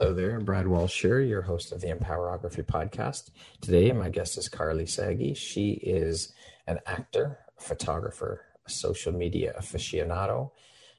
[0.00, 3.30] Hello there, Brad Walsh here, your host of the Empowerography podcast.
[3.60, 5.34] Today, my guest is Karly Sagi.
[5.34, 6.32] She is
[6.68, 10.52] an actor, a photographer, a social media aficionado,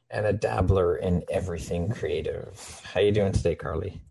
[0.10, 2.82] and a dabbler in everything creative.
[2.84, 4.02] How you doing today, Karly?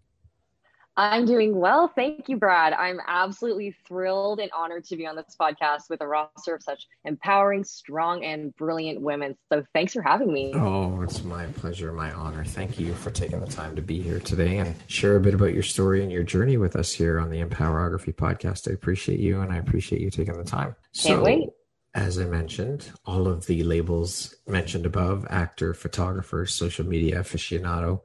[0.98, 1.86] I'm doing well.
[1.86, 2.72] Thank you, Brad.
[2.72, 6.88] I'm absolutely thrilled and honored to be on this podcast with a roster of such
[7.04, 9.36] empowering, strong, and brilliant women.
[9.52, 10.52] So thanks for having me.
[10.56, 12.44] Oh, it's my pleasure, my honor.
[12.44, 15.54] Thank you for taking the time to be here today and share a bit about
[15.54, 18.68] your story and your journey with us here on the Empowerography podcast.
[18.68, 20.74] I appreciate you and I appreciate you taking the time.
[21.00, 21.48] Can't so, wait.
[21.94, 28.00] As I mentioned, all of the labels mentioned above actor, photographer, social media aficionado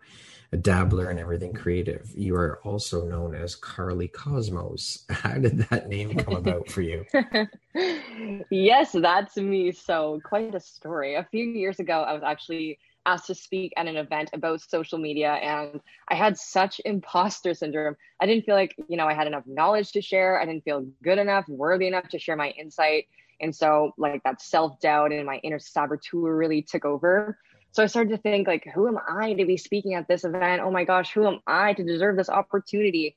[0.54, 2.12] a dabbler in everything creative.
[2.16, 5.04] You are also known as Karly Kosmos.
[5.10, 7.04] How did that name come about for you?
[8.52, 9.72] yes, that's me.
[9.72, 11.16] So, quite a story.
[11.16, 15.00] A few years ago, I was actually asked to speak at an event about social
[15.00, 17.98] media and I had such imposter syndrome.
[18.22, 20.40] I didn't feel like, you know, I had enough knowledge to share.
[20.40, 23.08] I didn't feel good enough, worthy enough to share my insight.
[23.42, 27.40] And so like that self-doubt and my inner saboteur really took over.
[27.74, 30.62] So I started to think like, who am I to be speaking at this event?
[30.62, 33.16] Oh my gosh, who am I to deserve this opportunity?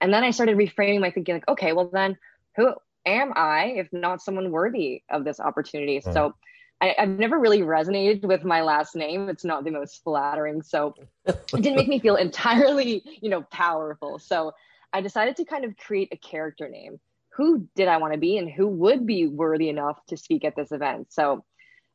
[0.00, 2.16] And then I started reframing my thinking like, okay, well then
[2.56, 2.72] who
[3.04, 6.00] am I if not someone worthy of this opportunity?
[6.00, 6.14] Mm.
[6.14, 6.34] So
[6.80, 9.28] I, have never really resonated with my last name.
[9.28, 10.62] It's not the most flattering.
[10.62, 10.94] So
[11.26, 14.18] it didn't make me feel entirely, you know, powerful.
[14.18, 14.54] So
[14.94, 16.98] I decided to kind of create a character name.
[17.34, 20.56] Who did I want to be and who would be worthy enough to speak at
[20.56, 21.12] this event?
[21.12, 21.44] So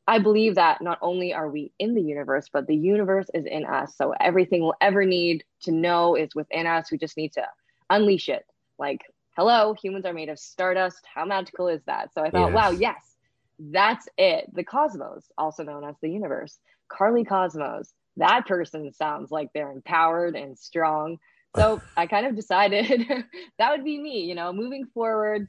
[0.06, 3.64] I believe that not only are we in the universe, but the universe is in
[3.64, 3.96] us.
[3.96, 6.92] So everything we'll ever need to know is within us.
[6.92, 7.46] We just need to
[7.90, 8.44] unleash it.
[8.78, 9.00] Like,
[9.36, 11.04] hello, humans are made of stardust.
[11.12, 12.12] How magical is that?
[12.14, 12.54] So I thought, yes.
[12.54, 13.16] wow, yes,
[13.58, 14.54] that's it.
[14.54, 16.58] The cosmos, also known as the universe.
[16.90, 17.92] Karly Kosmos.
[18.16, 21.18] That person sounds like they're empowered and strong.
[21.54, 23.06] So I kind of decided
[23.58, 25.48] that would be me, you know, moving forward,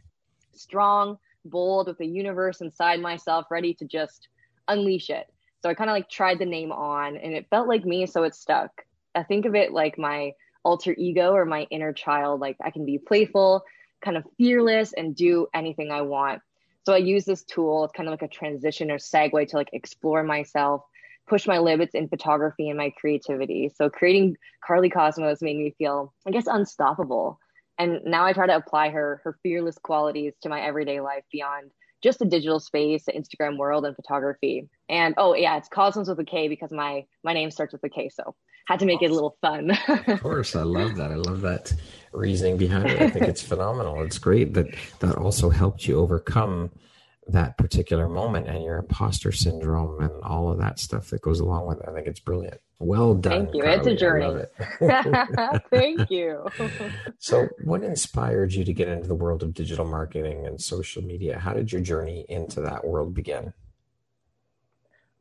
[0.54, 4.28] strong, bold with the universe inside myself, ready to just
[4.68, 5.28] unleash it.
[5.64, 8.24] So I kind of like tried the name on and it felt like me, so
[8.24, 8.72] it stuck.
[9.16, 10.34] I think of it like my
[10.64, 12.42] alter ego or my inner child.
[12.42, 13.64] Like I can be playful,
[14.02, 16.42] kind of fearless, and do anything I want.
[16.86, 19.70] So I use this tool, it's kind of like a transition or segue to like
[19.74, 20.84] explore myself,
[21.28, 23.70] push my limits in photography and my creativity.
[23.76, 27.40] So creating Karly Kosmos made me feel, I guess, unstoppable.
[27.78, 31.72] And now I try to apply her her fearless qualities to my everyday life beyond
[32.04, 34.68] just the digital space, the Instagram world, and photography.
[34.90, 37.90] And oh yeah, it's Cosmos with a K because my my name starts with a
[37.90, 38.36] K, so
[38.68, 39.06] had to make awesome.
[39.06, 39.78] it a little fun.
[40.08, 41.12] of course, I love that.
[41.12, 41.74] I love that
[42.12, 43.02] reasoning behind it.
[43.02, 44.02] I think it's phenomenal.
[44.04, 44.68] It's great that
[45.00, 46.72] that also helped you overcome
[47.30, 51.68] that particular moment and your imposter syndrome and all of that stuff that goes along
[51.68, 51.86] with it.
[51.88, 52.60] I think it's brilliant.
[52.80, 53.48] Well done.
[53.52, 53.64] Thank you.
[53.64, 53.78] Karly.
[53.78, 54.44] It's a journey.
[54.82, 55.64] It.
[55.72, 56.46] Thank you.
[57.18, 61.40] so, what inspired you to get into the world of digital marketing and social media?
[61.40, 63.54] How did your journey into that world begin?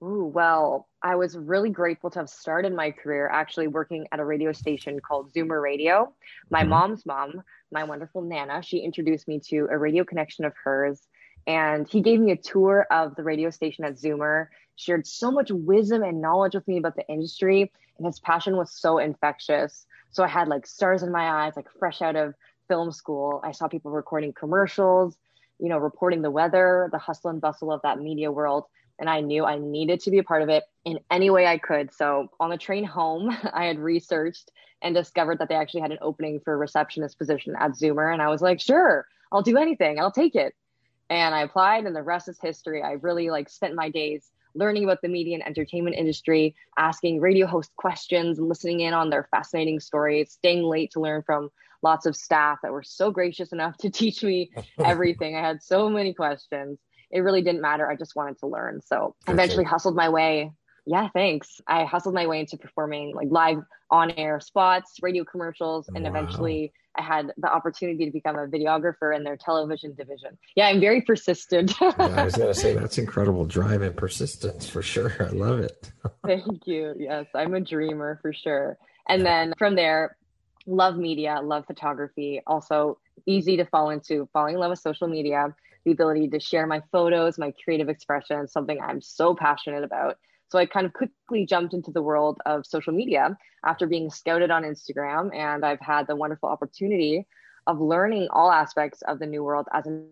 [0.03, 4.25] Ooh, well, I was really grateful to have started my career actually working at a
[4.25, 6.13] radio station called Zoomer Radio.
[6.51, 6.71] My mm-hmm.
[6.71, 11.01] mom's mom, my wonderful Nana, she introduced me to a radio connection of hers
[11.47, 15.51] and he gave me a tour of the radio station at Zoomer, shared so much
[15.51, 19.87] wisdom and knowledge with me about the industry, and his passion was so infectious.
[20.11, 22.35] So I had like stars in my eyes, like fresh out of
[22.69, 23.41] film school.
[23.45, 25.17] I saw people recording commercials,
[25.59, 28.65] you know, reporting the weather, the hustle and bustle of that media world.
[28.99, 31.59] And I knew I needed to be a part of it in any way I
[31.59, 31.93] could.
[31.93, 34.51] So on the train home, I had researched
[34.83, 38.13] and discovered that they actually had an opening for a receptionist position at Zoomer.
[38.13, 40.01] And I was like, sure, I'll do anything.
[40.01, 40.55] I'll take it
[41.11, 42.83] and I applied and the rest is history.
[42.83, 47.47] I really like spent my days learning about the media and entertainment industry, asking radio
[47.47, 51.51] host questions, listening in on their fascinating stories, staying late to learn from
[51.83, 54.51] lots of staff that were so gracious enough to teach me
[54.85, 55.37] everything.
[55.37, 56.79] I had so many questions.
[57.11, 57.89] It really didn't matter.
[57.89, 58.81] I just wanted to learn.
[58.85, 60.53] So I eventually hustled my way.
[60.87, 61.61] Yeah, thanks.
[61.67, 66.11] I hustled my way into performing like live on air spots, radio commercials, and wow.
[66.11, 70.39] eventually I had the opportunity to become a videographer in their television division.
[70.55, 71.75] Yeah, I'm very persistent.
[71.81, 75.13] yeah, I was going to say that's incredible drive and persistence for sure.
[75.21, 75.91] I love it.
[76.25, 76.95] Thank you.
[76.97, 78.79] Yes, I'm a dreamer for sure.
[79.09, 80.17] And then from there,
[80.67, 82.43] love media, love photography.
[82.47, 85.55] Also, easy to fall into, falling in love with social media,
[85.85, 90.19] the ability to share my photos, my creative expression, something I'm so passionate about.
[90.49, 94.51] So I kind of quickly jumped into the world of social media after being scouted
[94.51, 95.35] on Instagram.
[95.35, 97.27] And I've had the wonderful opportunity
[97.67, 100.09] of learning all aspects of the new world as an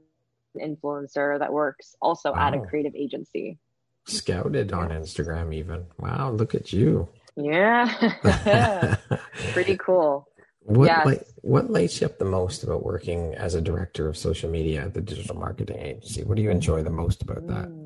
[0.60, 2.48] influencer that works also wow.
[2.48, 3.58] at a creative agency.
[4.06, 5.86] Scouted on Instagram, even.
[5.98, 7.08] Wow, look at you.
[7.36, 8.96] Yeah.
[9.52, 10.28] Pretty cool.
[10.60, 11.06] What yes.
[11.06, 14.82] light, what lights you up the most about working as a director of social media
[14.82, 16.24] at the digital marketing agency?
[16.24, 17.66] What do you enjoy the most about that?
[17.66, 17.83] Hmm.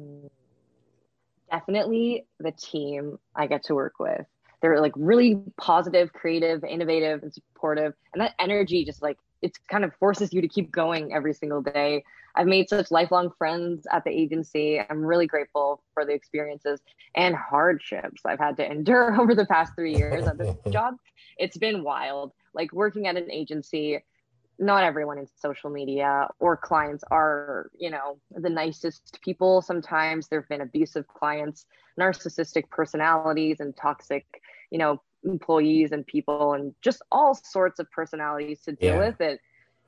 [1.50, 4.26] Definitely the team I get to work with.
[4.60, 7.94] They're like really positive, creative, innovative, and supportive.
[8.12, 11.62] And that energy just like it kind of forces you to keep going every single
[11.62, 12.04] day.
[12.34, 14.80] I've made such lifelong friends at the agency.
[14.80, 16.80] I'm really grateful for the experiences
[17.14, 20.94] and hardships I've had to endure over the past three years at this job.
[21.36, 22.32] It's been wild.
[22.54, 24.04] Like working at an agency,
[24.58, 29.62] not everyone in social media or clients are, you know, the nicest people.
[29.62, 31.66] Sometimes there have been abusive clients,
[31.98, 38.60] narcissistic personalities, and toxic, you know, employees and people, and just all sorts of personalities
[38.62, 38.98] to deal yeah.
[38.98, 39.20] with.
[39.20, 39.40] It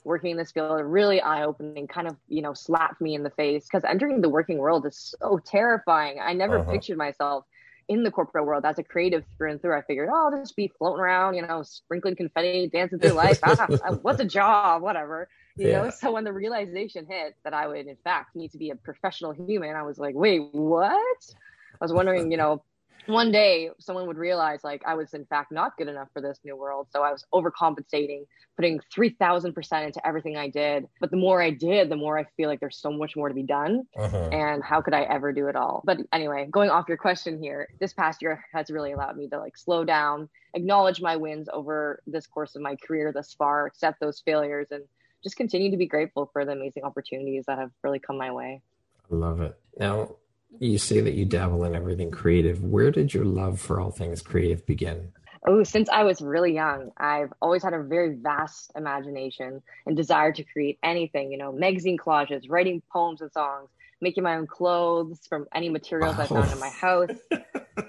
[0.05, 3.64] working in this field really eye-opening kind of you know slapped me in the face
[3.64, 6.70] because entering the working world is so terrifying i never uh-huh.
[6.72, 7.44] pictured myself
[7.91, 9.77] in the corporate world as a creative through and through.
[9.77, 13.41] I figured, oh, I'll just be floating around, you know, sprinkling confetti, dancing through life.
[13.43, 13.67] ah,
[14.03, 14.81] what's a job?
[14.81, 15.29] Whatever.
[15.57, 15.83] You yeah.
[15.83, 18.77] know, so when the realization hit that I would, in fact, need to be a
[18.77, 20.93] professional human, I was like, wait, what?
[20.93, 22.63] I was wondering, you know,
[23.06, 26.38] one day someone would realize like I was in fact not good enough for this
[26.44, 26.88] new world.
[26.91, 28.26] So I was overcompensating,
[28.56, 30.88] putting 3000% into everything I did.
[31.00, 33.35] But the more I did, the more I feel like there's so much more to
[33.35, 33.87] be done.
[33.97, 34.29] Uh-huh.
[34.32, 35.82] And how could I ever do it all?
[35.85, 39.38] But anyway, going off your question here, this past year has really allowed me to
[39.38, 44.00] like slow down, acknowledge my wins over this course of my career thus far, accept
[44.00, 44.85] those failures, and
[45.23, 48.62] just continue to be grateful for the amazing opportunities that have really come my way.
[49.11, 49.58] I love it.
[49.79, 50.17] Now,
[50.58, 52.62] you say that you dabble in everything creative.
[52.62, 55.12] Where did your love for all things creative begin?
[55.47, 60.32] Oh, since I was really young, I've always had a very vast imagination and desire
[60.32, 63.70] to create anything, you know, magazine collages, writing poems and songs,
[64.00, 66.23] making my own clothes from any materials wow.
[66.23, 67.06] I found in my oh.
[67.06, 67.41] house.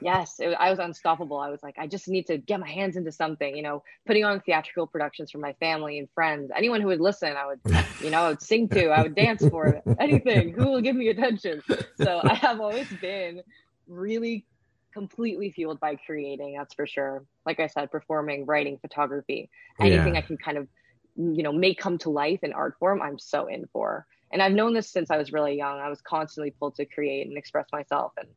[0.02, 1.38] yes, it, I was unstoppable.
[1.38, 4.24] I was like, I just need to get my hands into something, you know, putting
[4.24, 6.52] on theatrical productions for my family and friends.
[6.56, 7.60] Anyone who would listen, I would,
[8.02, 10.54] you know, I would sing to, I would dance for, anything.
[10.54, 11.62] Who will give me attention?
[11.96, 13.42] So I have always been
[13.88, 14.46] really
[14.94, 17.24] completely fueled by creating, that's for sure.
[17.46, 19.50] Like I said, performing, writing, photography,
[19.80, 20.20] anything yeah.
[20.20, 20.68] I can kind of,
[21.16, 24.06] you know, make come to life in art form, I'm so in for.
[24.32, 25.80] And I've known this since I was really young.
[25.80, 28.14] I was constantly pulled to create and express myself.
[28.18, 28.28] And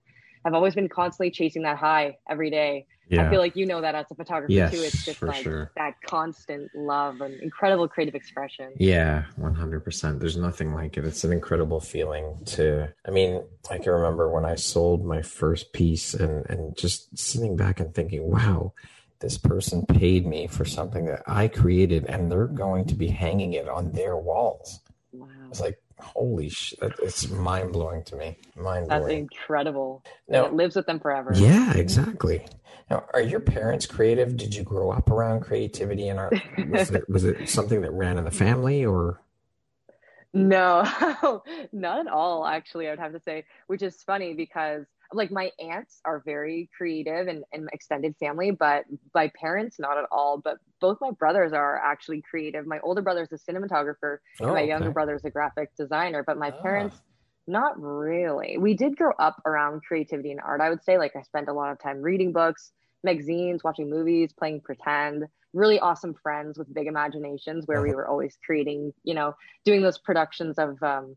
[0.45, 2.87] I've always been constantly chasing that high every day.
[3.09, 3.27] Yeah.
[3.27, 4.81] I feel like you know that as a photographer yes, too.
[4.81, 5.71] It's just like sure.
[5.77, 8.73] that constant love and incredible creative expression.
[8.79, 10.21] Yeah, 100%.
[10.21, 11.05] There's nothing like it.
[11.05, 15.73] It's an incredible feeling to, I mean, I can remember when I sold my first
[15.75, 18.73] piece and, and just sitting back and thinking, wow,
[19.21, 23.53] this person paid me for something that I created and they're going to be hanging
[23.53, 24.81] it on their walls.
[25.13, 25.29] Wow.
[25.51, 28.37] It's like, holy shit it's mind-blowing to me.
[28.57, 30.05] Mind blowing that's incredible.
[30.29, 31.33] Now, it lives with them forever.
[31.35, 32.47] Yeah exactly.
[32.91, 34.37] Now are your parents creative?
[34.37, 36.35] Did you grow up around creativity and art?
[36.69, 39.21] Was it, was it something that ran in the family or?
[40.33, 40.83] No
[41.73, 44.85] not at all actually i would have to say which is funny because
[45.15, 50.05] like my aunts are very creative and, and extended family, but my parents not at
[50.11, 50.39] all.
[50.39, 52.67] But both my brothers are actually creative.
[52.67, 54.69] My older brother is a cinematographer, oh, and my okay.
[54.69, 56.23] younger brother is a graphic designer.
[56.23, 56.63] But my ah.
[56.63, 56.97] parents,
[57.47, 58.59] not really.
[58.59, 60.61] We did grow up around creativity and art.
[60.61, 64.33] I would say, like I spent a lot of time reading books, magazines, watching movies,
[64.33, 65.25] playing pretend.
[65.53, 67.89] Really awesome friends with big imaginations, where uh-huh.
[67.89, 70.83] we were always creating, you know, doing those productions of.
[70.83, 71.17] Um,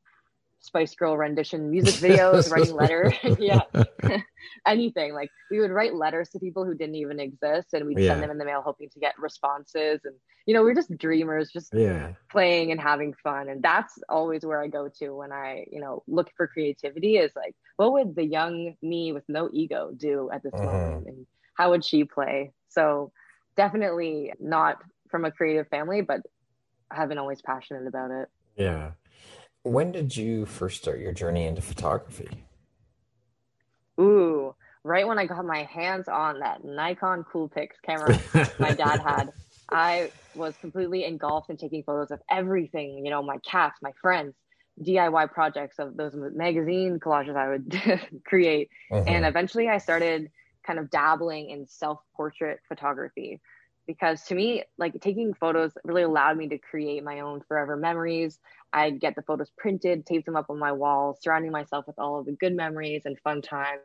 [0.59, 3.61] Spice Girl rendition music videos, writing letters, yeah,
[4.65, 5.13] anything.
[5.13, 8.11] Like we would write letters to people who didn't even exist, and we'd yeah.
[8.11, 10.01] send them in the mail, hoping to get responses.
[10.03, 12.13] And you know, we're just dreamers, just yeah.
[12.31, 13.49] playing and having fun.
[13.49, 17.17] And that's always where I go to when I, you know, look for creativity.
[17.17, 20.65] Is like, what would the young me with no ego do at this uh-huh.
[20.65, 22.51] moment, and how would she play?
[22.69, 23.11] So
[23.55, 26.21] definitely not from a creative family, but
[26.91, 28.29] have been always passionate about it.
[28.55, 28.91] Yeah.
[29.67, 32.29] When did you first start your journey into photography?
[33.99, 38.17] Ooh, right when I got my hands on that Nikon Coolpix camera
[38.59, 39.33] my dad had.
[39.69, 44.33] I was completely engulfed in taking photos of everything, you know, my cats, my friends,
[44.81, 48.69] DIY projects of those magazine collages I would create.
[48.89, 49.09] Mm-hmm.
[49.09, 50.31] And eventually I started
[50.65, 53.41] kind of dabbling in self portrait photography
[53.87, 58.39] because to me, like taking photos really allowed me to create my own forever memories.
[58.73, 62.19] I'd get the photos printed, tape them up on my wall, surrounding myself with all
[62.19, 63.79] of the good memories and fun times.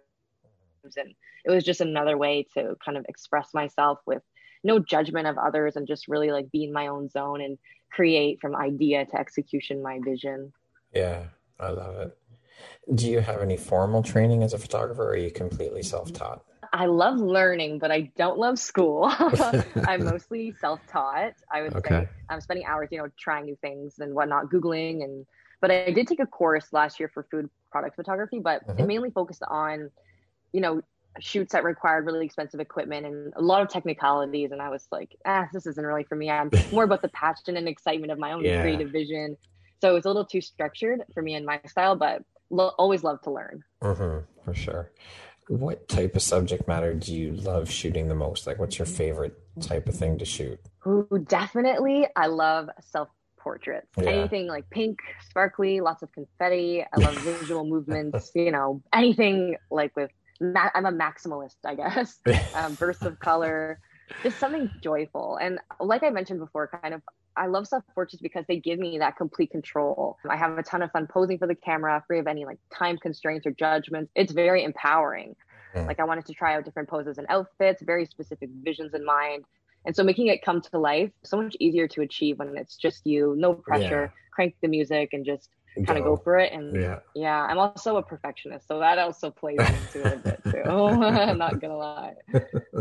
[0.96, 4.22] And it was just another way to kind of express myself with
[4.64, 7.58] no judgment of others and just really like be in my own zone and
[7.92, 10.52] create from idea to execution my vision.
[10.92, 11.26] Yeah,
[11.60, 12.18] I love it.
[12.94, 16.44] Do you have any formal training as a photographer or are you completely self taught?
[16.72, 19.12] I love learning, but I don't love school.
[19.86, 21.34] I'm mostly self taught.
[21.50, 21.88] I would okay.
[21.88, 25.26] say I'm spending hours, you know, trying new things and whatnot, Googling and
[25.60, 28.80] but I did take a course last year for food product photography, but mm-hmm.
[28.80, 29.90] it mainly focused on,
[30.52, 30.82] you know,
[31.20, 34.50] shoots that required really expensive equipment and a lot of technicalities.
[34.50, 36.30] And I was like, ah, this isn't really for me.
[36.30, 38.60] I'm more about the passion and excitement of my own yeah.
[38.60, 39.36] creative vision.
[39.80, 43.20] So it's a little too structured for me and my style, but lo- always love
[43.22, 43.62] to learn.
[43.82, 44.90] Mm-hmm, for sure.
[45.48, 48.46] What type of subject matter do you love shooting the most?
[48.46, 50.60] Like, what's your favorite type of thing to shoot?
[50.86, 52.06] Ooh, definitely.
[52.16, 53.08] I love self
[53.38, 53.88] portraits.
[53.96, 54.10] Yeah.
[54.10, 56.82] Anything like pink, sparkly, lots of confetti.
[56.82, 62.18] I love visual movements, you know, anything like with ma- I'm a maximalist, I guess.
[62.54, 63.80] um, bursts of color,
[64.22, 65.38] just something joyful.
[65.40, 67.02] And like I mentioned before, kind of,
[67.36, 70.18] I love self portraits because they give me that complete control.
[70.28, 72.98] I have a ton of fun posing for the camera, free of any like time
[72.98, 74.10] constraints or judgments.
[74.14, 75.34] It's very empowering.
[75.74, 75.86] Mm.
[75.86, 79.44] Like I wanted to try out different poses and outfits, very specific visions in mind.
[79.84, 83.06] And so making it come to life so much easier to achieve when it's just
[83.06, 84.20] you, no pressure, yeah.
[84.32, 85.48] crank the music and just
[85.86, 86.52] kind of go for it.
[86.52, 86.98] And yeah.
[87.14, 90.70] yeah, I'm also a perfectionist, so that also plays into it a bit too.
[90.70, 92.14] I'm not gonna lie.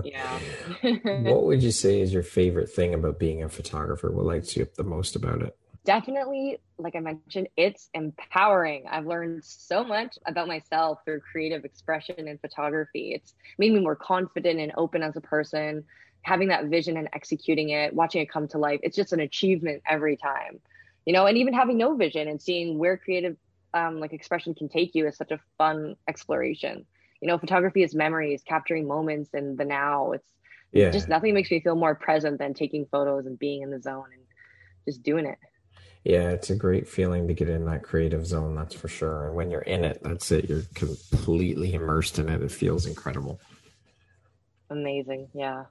[0.04, 0.40] Yeah.
[1.32, 4.12] what would you say is your favorite thing about being a photographer?
[4.12, 5.56] What lights you up the most about it?
[5.84, 8.86] Definitely, like I mentioned, it's empowering.
[8.88, 13.14] I've learned so much about myself through creative expression and photography.
[13.16, 15.84] It's made me more confident and open as a person.
[16.22, 19.82] Having that vision and executing it, watching it come to life, it's just an achievement
[19.90, 20.60] every time
[21.06, 23.38] you know, and even having no vision and seeing where creative
[23.74, 26.86] um, like expression can take you is such a fun exploration.
[27.22, 30.12] You know, photography is memories, capturing moments in the now.
[30.12, 30.34] It's
[30.72, 30.92] yeah.
[30.92, 34.08] just nothing makes me feel more present than taking photos and being in the zone
[34.14, 34.24] and
[34.88, 35.38] just doing it.
[36.04, 39.28] Yeah, it's a great feeling to get in that creative zone, that's for sure.
[39.28, 40.50] And when you're in it, that's it.
[40.50, 42.42] You're completely immersed in it.
[42.42, 43.40] It feels incredible.
[44.72, 45.28] Amazing.
[45.36, 45.66] Yeah.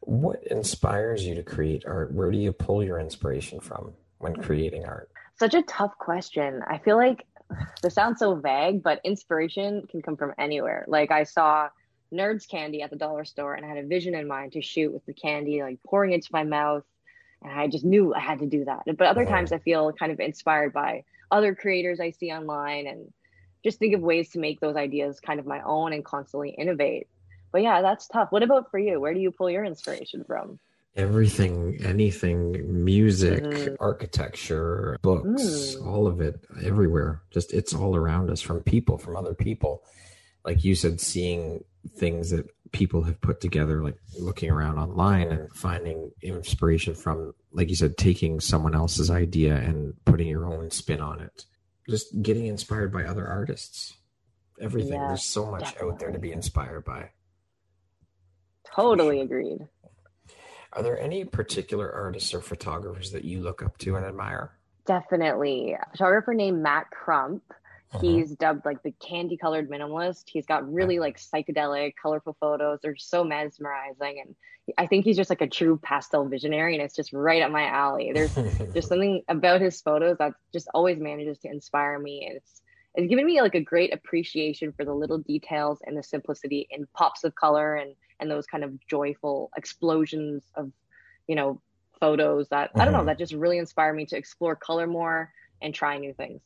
[0.00, 2.12] What inspires you to create art?
[2.12, 3.92] Where do you pull your inspiration from?
[4.18, 5.10] When creating art?
[5.38, 6.62] Such a tough question.
[6.66, 7.26] I feel like
[7.82, 10.84] this sounds so vague, but inspiration can come from anywhere.
[10.88, 11.68] Like I saw
[12.12, 14.92] Nerds candy at the dollar store and I had a vision in mind to shoot
[14.92, 16.84] with the candy like pouring into my mouth.
[17.42, 18.84] And I just knew I had to do that.
[18.86, 19.34] But other mm-hmm.
[19.34, 23.12] times I feel kind of inspired by other creators I see online and
[23.64, 27.08] just think of ways to make those ideas kind of my own and constantly innovate.
[27.52, 28.30] But yeah, that's tough.
[28.30, 29.00] What about for you?
[29.00, 30.58] Where do you pull your inspiration from?
[30.96, 33.76] Everything, anything, music, mm.
[33.80, 35.86] architecture, books, mm.
[35.86, 37.22] all of it, everywhere.
[37.30, 39.82] Just it's all around us from people, from other people.
[40.44, 41.64] Like you said, seeing
[41.96, 47.68] things that people have put together, like looking around online and finding inspiration from, like
[47.68, 51.44] you said, taking someone else's idea and putting your own spin on it.
[51.88, 53.94] Just getting inspired by other artists.
[54.60, 54.94] Everything.
[54.94, 55.92] Yeah, There's so much definitely.
[55.92, 57.10] out there to be inspired by.
[58.74, 59.66] Totally agreed.
[60.76, 64.52] Are there any particular artists or photographers that you look up to and admire?
[64.84, 65.72] Definitely.
[65.72, 67.42] A photographer named Matt Crump.
[67.94, 67.98] Uh-huh.
[68.00, 70.24] He's dubbed like the candy colored minimalist.
[70.26, 72.80] He's got really like psychedelic, colorful photos.
[72.82, 74.22] They're so mesmerizing.
[74.22, 74.34] And
[74.76, 77.64] I think he's just like a true pastel visionary and it's just right up my
[77.64, 78.12] alley.
[78.12, 78.34] There's
[78.74, 82.26] just something about his photos that just always manages to inspire me.
[82.26, 82.60] And it's
[82.96, 86.86] it's given me like a great appreciation for the little details and the simplicity in
[86.94, 90.70] pops of color and and those kind of joyful explosions of
[91.26, 91.60] you know
[92.00, 92.80] photos that mm-hmm.
[92.80, 93.08] i don't know mm-hmm.
[93.08, 95.32] that just really inspired me to explore color more
[95.62, 96.40] and try new things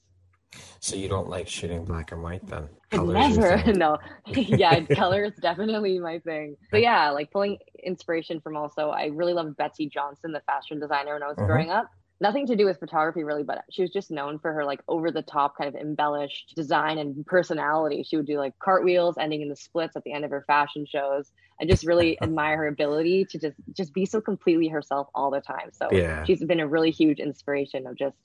[0.80, 5.34] so you don't like shooting black and white then Colors never no yeah color is
[5.40, 10.32] definitely my thing but yeah like pulling inspiration from also i really loved Betsey Johnson
[10.32, 11.46] the fashion designer when i was mm-hmm.
[11.46, 14.64] growing up nothing to do with photography really, but she was just known for her
[14.64, 18.02] like over the top kind of embellished design and personality.
[18.02, 20.86] She would do like cartwheels ending in the splits at the end of her fashion
[20.86, 21.32] shows.
[21.60, 25.40] I just really admire her ability to just just be so completely herself all the
[25.40, 25.70] time.
[25.72, 26.24] So yeah.
[26.24, 28.16] she's been a really huge inspiration of just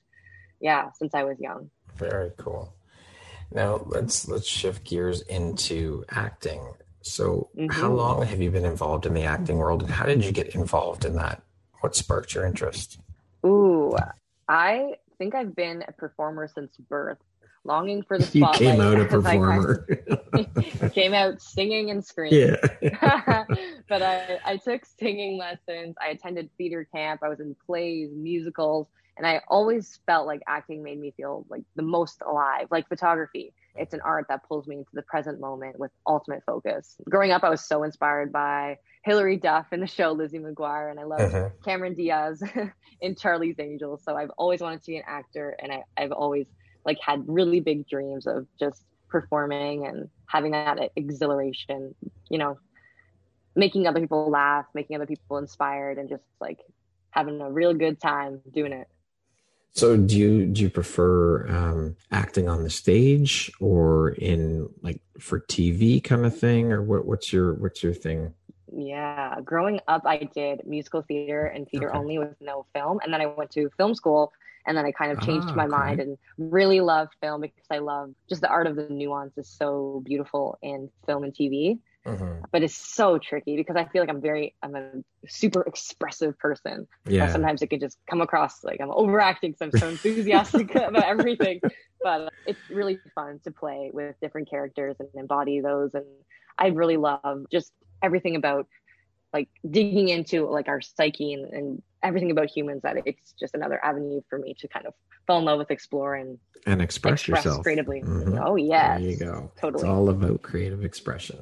[0.60, 1.70] yeah, since I was young.
[1.96, 2.74] Very cool.
[3.52, 6.74] Now let's let's shift gears into acting.
[7.02, 7.70] So mm-hmm.
[7.70, 10.56] how long have you been involved in the acting world and how did you get
[10.56, 11.44] involved in that?
[11.82, 13.00] What sparked your interest?
[13.46, 13.96] Ooh,
[14.48, 17.18] I think I've been a performer since birth,
[17.64, 18.62] longing for the spotlight.
[18.62, 19.88] You came out a performer.
[20.94, 22.56] came out singing and screaming.
[22.82, 23.46] Yeah.
[23.90, 25.96] but I, I took singing lessons.
[26.02, 27.22] I attended theater camp.
[27.24, 28.88] I was in plays, musicals,
[29.18, 33.54] and I always felt like acting made me feel like the most alive, like photography.
[33.76, 36.96] It's an art that pulls me into the present moment with ultimate focus.
[37.10, 41.00] Growing up, I was so inspired by Hilary Duff in the show Lizzie McGuire, and
[41.00, 41.50] I love uh-huh.
[41.64, 42.44] Cameron Diaz
[43.02, 44.02] in Charlie's Angels.
[44.04, 46.48] So I've always wanted to be an actor, and I, I've always
[46.86, 51.94] like had really big dreams of just performing and having that exhilaration.
[52.30, 52.58] You know,
[53.56, 56.60] making other people laugh, making other people inspired, and just like
[57.12, 58.88] having a real good time doing it.
[59.76, 65.42] So do you do you prefer um, acting on the stage or in like for
[65.42, 68.34] TV kind of thing or what what's your what's your thing?
[68.72, 71.98] Yeah, growing up I did musical theater and theater okay.
[71.98, 74.32] only with no film and then I went to film school
[74.66, 75.72] and then I kind of changed ah, my okay.
[75.72, 79.50] mind and really love film because I love just the art of the nuance is
[79.50, 81.80] so beautiful in film and TV.
[82.06, 82.46] Mm-hmm.
[82.52, 84.92] But it's so tricky because I feel like I'm very, I'm a
[85.28, 86.88] super expressive person.
[87.08, 87.32] Yeah.
[87.32, 91.62] sometimes it can just come across like I'm overacting because I'm so enthusiastic about everything.
[92.02, 95.94] But it's really fun to play with different characters and embody those.
[95.96, 96.06] And
[96.58, 97.72] I really love just
[98.04, 98.68] everything about
[99.34, 103.84] like digging into like our psyche and, and everything about humans that it's just another
[103.84, 104.94] avenue for me to kind of
[105.28, 108.02] fall in love with, explore, and and express, express yourself creatively.
[108.02, 108.38] Mm-hmm.
[108.42, 109.52] Oh yeah, there you go.
[109.60, 111.40] Totally, it's all about creative expression.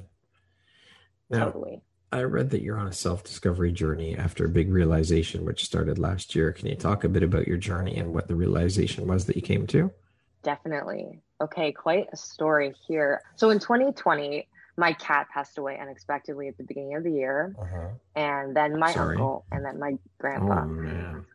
[1.33, 1.81] Now, totally.
[2.11, 5.97] I read that you're on a self discovery journey after a big realization, which started
[5.97, 6.51] last year.
[6.51, 9.41] Can you talk a bit about your journey and what the realization was that you
[9.41, 9.91] came to?
[10.43, 11.21] Definitely.
[11.41, 13.21] Okay, quite a story here.
[13.35, 14.47] So in 2020,
[14.77, 17.89] my cat passed away unexpectedly at the beginning of the year, uh-huh.
[18.15, 19.15] and then my Sorry.
[19.15, 20.65] uncle, and then my grandpa.
[20.67, 21.25] Oh.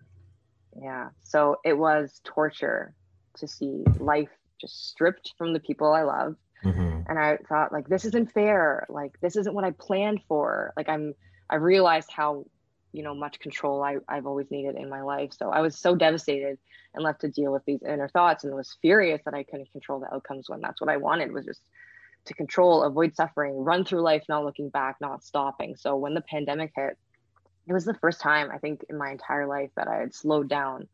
[0.81, 1.09] Yeah.
[1.25, 2.95] So it was torture
[3.39, 7.03] to see life just stripped from the people I love Mm-hmm.
[7.09, 8.87] And I thought, like, this isn't fair.
[8.89, 10.73] Like, this isn't what I planned for.
[10.77, 11.15] Like, I'm,
[11.49, 12.47] I realized how,
[12.93, 15.33] you know, much control I, I've always needed in my life.
[15.33, 16.59] So I was so devastated
[16.95, 20.01] and left to deal with these inner thoughts and was furious that I couldn't control
[20.01, 21.61] the outcomes when that's what I wanted was just
[22.25, 25.77] to control, avoid suffering, run through life, not looking back, not stopping.
[25.77, 26.99] So when the pandemic hit,
[27.67, 30.49] it was the first time I think in my entire life that I had slowed
[30.49, 30.89] down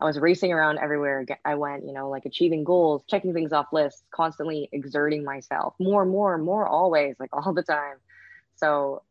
[0.00, 3.72] I was racing around everywhere I went, you know, like achieving goals, checking things off
[3.72, 7.96] lists, constantly exerting myself more, more, more, always, like all the time.
[8.56, 9.02] So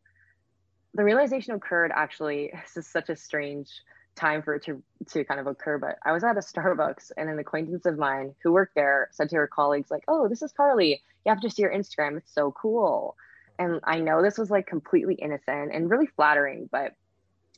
[0.94, 3.70] the realization occurred actually, this is such a strange
[4.16, 7.28] time for it to, to kind of occur, but I was at a Starbucks and
[7.28, 10.52] an acquaintance of mine who worked there said to her colleagues, like, oh, this is
[10.52, 11.00] Karly.
[11.24, 12.16] You have to see her Instagram.
[12.16, 13.16] It's so cool.
[13.58, 16.94] And I know this was like completely innocent and really flattering, but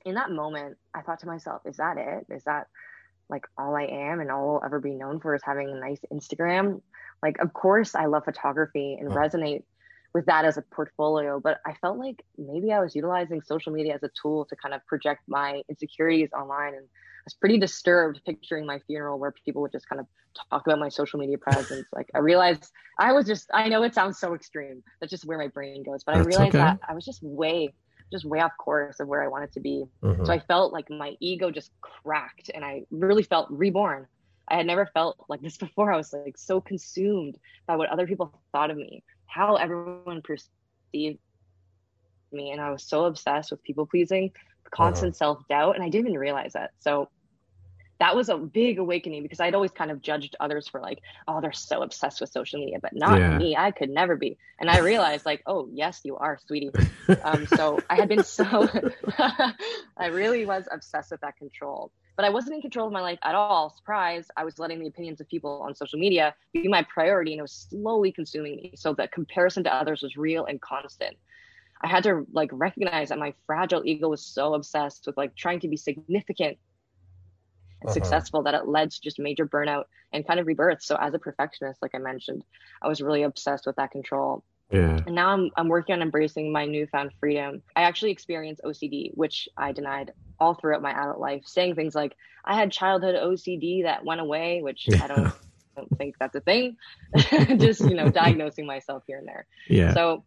[0.05, 2.27] in that moment, I thought to myself, is that it?
[2.35, 2.69] Is that
[3.31, 6.01] like all I am and all I'll ever be known for is having a nice
[6.13, 6.83] Instagram.
[7.23, 9.15] Like, of course, I love photography and mm.
[9.15, 9.63] resonate
[10.13, 13.95] with that as a portfolio, but I felt like maybe I was utilizing social media
[13.95, 16.75] as a tool to kind of project my insecurities online.
[16.75, 20.07] And I was pretty disturbed picturing my funeral where people would just kind of
[20.51, 21.87] talk about my social media presence.
[21.95, 24.83] like, I realized I was just, I know it sounds so extreme.
[25.01, 26.65] That's just where my brain goes, but That's I realized okay.
[26.65, 27.73] that I was just way
[28.11, 29.85] just way off course of where I wanted to be.
[30.03, 30.25] Mm-hmm.
[30.25, 34.07] So I felt like my ego just cracked and I really felt reborn.
[34.49, 35.93] I had never felt like this before.
[35.93, 41.19] I was like so consumed by what other people thought of me, how everyone perceived
[42.33, 42.51] me.
[42.51, 44.33] And I was so obsessed with people pleasing,
[44.71, 45.19] constant uh-huh.
[45.19, 45.77] self doubt.
[45.77, 46.71] And I didn't even realize that.
[46.81, 47.09] So
[48.01, 51.43] that was a big awakening because I'd always kind of judged others for like, oh,
[51.43, 53.37] they're so obsessed with social media, but not yeah.
[53.37, 53.55] me.
[53.55, 54.39] I could never be.
[54.59, 56.71] And I realized like, oh, yes, you are, sweetie.
[57.25, 58.69] Um, so I had been so,
[59.97, 61.93] I really was obsessed with that control.
[62.17, 63.71] But I wasn't in control of my life at all.
[63.71, 64.29] Surprise!
[64.37, 67.43] I was letting the opinions of people on social media be my priority, and it
[67.43, 68.73] was slowly consuming me.
[68.77, 71.17] So the comparison to others was real and constant.
[71.83, 75.61] I had to like recognize that my fragile ego was so obsessed with like trying
[75.61, 76.59] to be significant
[77.85, 77.93] uh-huh.
[77.93, 80.83] successful that it led to just major burnout and kind of rebirth.
[80.83, 82.45] So as a perfectionist, like I mentioned,
[82.83, 84.45] I was really obsessed with that control.
[84.71, 85.01] Yeah.
[85.05, 87.63] And now I'm I'm working on embracing my newfound freedom.
[87.75, 92.17] I actually experienced OCD, which I denied all throughout my adult life, saying things like,
[92.45, 95.33] I had childhood OCD that went away, which I don't,
[95.77, 96.77] don't think that's a thing.
[97.59, 99.47] Just, you know, diagnosing myself here and there.
[99.69, 99.93] Yeah.
[99.93, 100.25] So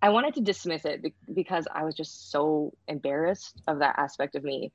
[0.00, 4.44] I wanted to dismiss it because I was just so embarrassed of that aspect of
[4.44, 4.70] me.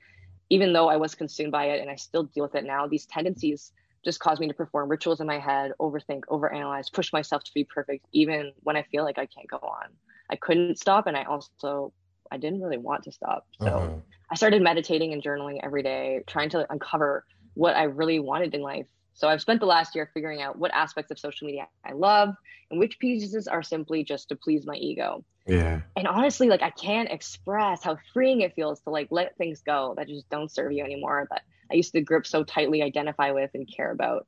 [0.50, 3.06] Even though I was consumed by it and I still deal with it now, these
[3.06, 3.72] tendencies
[4.04, 7.64] just cause me to perform rituals in my head, overthink, overanalyze, push myself to be
[7.64, 9.88] perfect, even when I feel like I can't go on.
[10.30, 11.94] I couldn't stop, and I also
[12.32, 13.46] I didn't really want to stop.
[13.62, 13.90] So uh-huh.
[14.32, 18.62] I started meditating and journaling every day, trying to uncover what I really wanted in
[18.62, 18.88] life.
[19.14, 22.36] So I've spent the last year figuring out what aspects of social media I love
[22.72, 25.24] and which pieces are simply just to please my ego.
[25.46, 25.82] Yeah.
[25.96, 29.94] And honestly, like I can't express how freeing it feels to like let things go
[29.98, 33.52] that just don't serve you anymore that I used to grip so tightly, identify with,
[33.54, 34.28] and care about.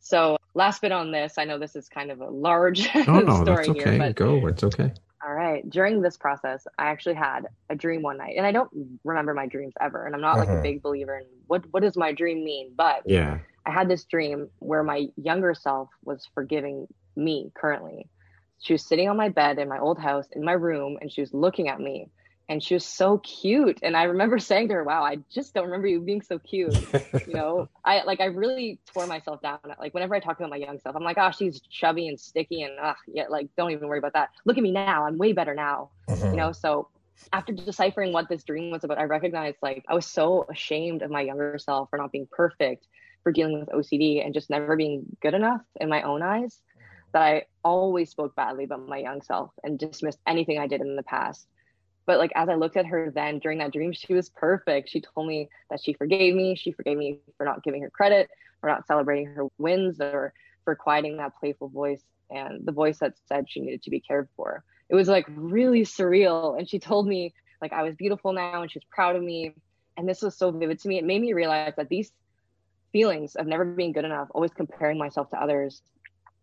[0.00, 3.42] So last bit on this, I know this is kind of a large oh, no,
[3.42, 3.90] story okay.
[3.90, 4.92] here, but go, it's okay.
[5.26, 5.68] All right.
[5.68, 8.70] During this process, I actually had a dream one night, and I don't
[9.02, 10.06] remember my dreams ever.
[10.06, 10.40] And I'm not uh-huh.
[10.40, 10.62] like a uh-huh.
[10.62, 14.48] big believer in what what does my dream mean, but yeah, I had this dream
[14.60, 18.08] where my younger self was forgiving me currently.
[18.62, 21.20] She was sitting on my bed in my old house in my room, and she
[21.20, 22.08] was looking at me,
[22.48, 23.80] and she was so cute.
[23.82, 26.74] And i remember saying to her wow i just don't remember you being so cute.
[27.26, 29.58] You know i like i really tore myself down.
[29.78, 32.62] Like whenever i talk about my young self i'm like oh she's chubby and sticky
[32.62, 34.30] and ugh, yeah like don't even worry about that.
[34.44, 35.06] Look at me now.
[35.06, 35.90] I'm way better now.
[36.08, 36.30] Mm-hmm.
[36.30, 36.88] you know so
[37.32, 41.10] after deciphering what this dream was about i recognized like i was so ashamed of
[41.10, 42.86] my younger self for not being perfect
[43.26, 47.08] for dealing with ocd and just never being good enough in my own eyes mm-hmm.
[47.12, 50.94] that i always spoke badly about my young self and dismissed anything i did in
[50.94, 51.48] the past
[52.06, 54.88] but like as I looked at her then during that dream, she was perfect.
[54.88, 56.54] She told me that she forgave me.
[56.54, 60.32] She forgave me for not giving her credit, for not celebrating her wins, or
[60.64, 64.28] for quieting that playful voice and the voice that said she needed to be cared
[64.36, 64.62] for.
[64.88, 66.56] It was like really surreal.
[66.56, 69.54] And she told me like I was beautiful now and she was proud of me.
[69.96, 70.98] And this was so vivid to me.
[70.98, 72.12] It made me realize that these
[72.92, 75.82] feelings of never being good enough, always comparing myself to others,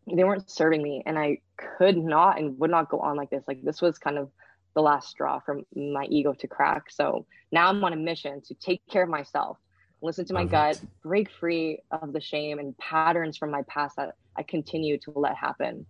[0.08, 1.04] they weren't serving me.
[1.06, 3.44] And I could not and would not go on like this.
[3.48, 4.30] Like this was kind of
[4.76, 6.90] the last straw for my ego to crack.
[6.90, 9.58] So now I'm on a mission to take care of myself,
[10.02, 14.16] listen to my gut, break free of the shame and patterns from my past that
[14.36, 15.86] I continue to let happen.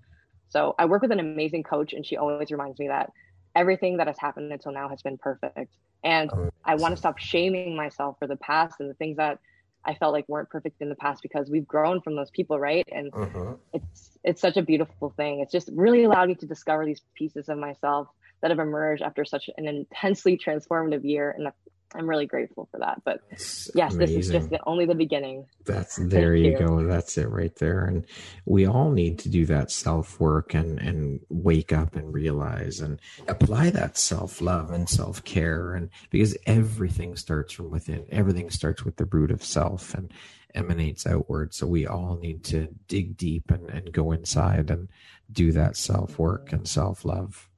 [0.50, 3.12] So I work with an amazing coach, and she always reminds me that
[3.56, 5.74] everything that has happened until now has been perfect.
[6.04, 6.30] And.
[6.66, 9.40] I want to stop shaming myself for the past and the things that
[9.86, 12.88] I felt like weren't perfect in the past because we've grown from those people, right?
[12.92, 13.54] And uh-huh.
[13.74, 15.42] it's it's such a beautiful thing.
[15.42, 18.08] It's just really allowed me to discover these pieces of myself
[18.42, 21.52] that have emerged after such an intensely transformative year and
[21.96, 23.04] I'm really grateful for that.
[23.04, 24.16] But That's yes, amazing.
[24.16, 25.46] this is just the, only the beginning.
[25.66, 26.84] That's there you, you, go.
[26.86, 27.86] That's it right there.
[27.86, 28.06] And
[28.46, 33.00] we all need to do that self work and and wake up and realize and
[33.28, 38.06] apply that self love and self care and because everything starts from within.
[38.12, 40.12] Everything starts with the root of self and
[40.56, 41.54] emanates outward.
[41.54, 44.90] So we all need to dig deep and, and go inside and
[45.32, 47.50] do that self work and self love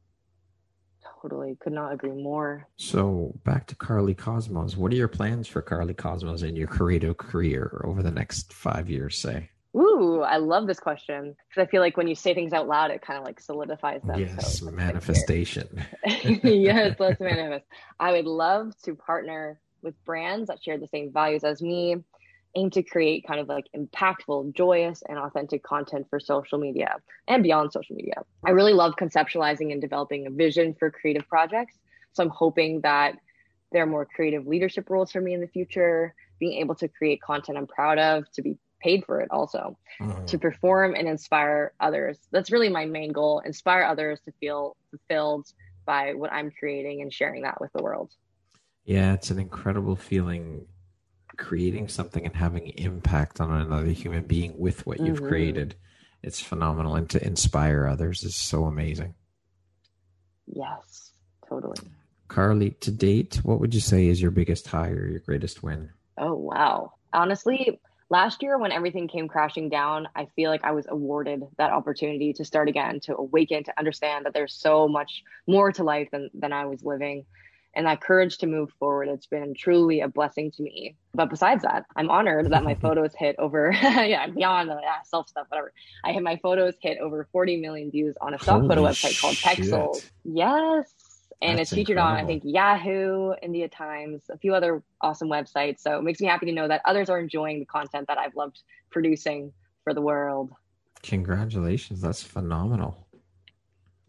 [1.26, 2.68] totally could not agree more.
[2.78, 4.76] So back to Karly Kosmos.
[4.76, 8.90] What are your plans for Karly Kosmos in your creative career over the next five
[8.90, 9.50] years, say?
[9.76, 12.92] Ooh, I love this question because I feel like when you say things out loud,
[12.92, 14.20] it kind of like solidifies them.
[14.20, 15.84] Yes, so manifestation.
[16.24, 17.66] yes, let's manifest.
[18.00, 21.98] I would love to partner with brands that share the same values as me
[22.56, 26.96] aim to create kind of like impactful, joyous, and authentic content for social media
[27.28, 28.24] and beyond social media.
[28.46, 31.78] I really love conceptualizing and developing a vision for creative projects.
[32.14, 33.18] So I'm hoping that
[33.72, 37.22] there are more creative leadership roles for me in the future, being able to create
[37.22, 40.26] content I'm proud of, to be paid for it also, mm-hmm.
[40.26, 42.18] to perform and inspire others.
[42.32, 45.48] That's really my main goal inspire others to feel fulfilled
[45.86, 48.12] by what I'm creating and sharing that with the world.
[48.86, 50.68] Yeah, it's an incredible feeling
[51.46, 55.28] creating something and having impact on another human being with what you've mm-hmm.
[55.28, 55.76] created.
[56.24, 59.14] It's phenomenal and to inspire others is so amazing.
[60.48, 61.12] Yes
[61.48, 61.78] totally.
[62.28, 65.92] Karly to date what would you say is your biggest high or your greatest win?
[66.18, 66.94] Oh wow.
[67.14, 67.80] Honestly
[68.10, 72.32] last year when everything came crashing down i feel like i was awarded that opportunity
[72.34, 76.30] to start again to awaken to understand that there's so much more to life than,
[76.36, 77.26] than i was living
[77.76, 79.10] and that courage to move forward.
[79.10, 80.96] It's been truly a blessing to me.
[81.14, 85.30] But besides that, I'm honored that my photos hit over, yeah, beyond the yeah, self
[85.30, 85.74] stuff, whatever.
[86.04, 89.20] I had my photos hit over 40 million views on a stock Holy photo website
[89.20, 90.10] called Pexels.
[90.24, 90.94] Yes.
[91.42, 92.18] And That's it's featured incredible.
[92.18, 95.80] on, I think, Yahoo, India Times, a few other awesome websites.
[95.80, 98.36] So it makes me happy to know that others are enjoying the content that I've
[98.36, 99.52] loved producing
[99.84, 100.52] for the world.
[101.04, 102.02] Congratulations.
[102.02, 103.06] That's phenomenal.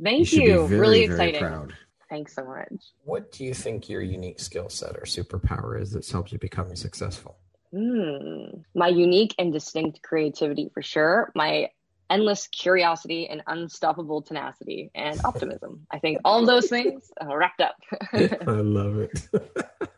[0.03, 0.43] Thank you.
[0.43, 0.67] you.
[0.69, 1.73] Very, really exciting.
[2.09, 2.73] Thanks so much.
[3.05, 6.75] What do you think your unique skill set or superpower is that's helped you become
[6.77, 7.37] successful?
[7.73, 8.61] Hmm.
[8.75, 11.33] My unique and distinct creativity for sure.
[11.35, 11.71] My
[12.09, 15.87] endless curiosity and unstoppable tenacity and optimism.
[15.91, 17.77] I think all those things wrapped up.
[18.13, 19.09] I love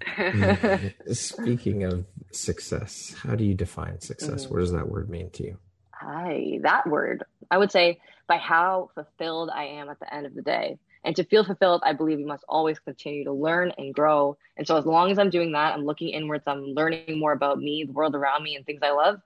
[0.07, 0.95] it.
[1.15, 4.47] Speaking of success, how do you define success?
[4.47, 4.51] Mm.
[4.51, 5.59] What does that word mean to you?
[5.93, 7.25] Hi, that word.
[7.51, 10.79] I would say by how fulfilled I am at the end of the day.
[11.09, 14.37] And to feel fulfilled, I believe you must always continue to learn and grow.
[14.59, 17.59] And so, as long as I'm doing that, I'm looking inwards, I'm learning more about
[17.59, 19.19] me, the world around me, and things I love,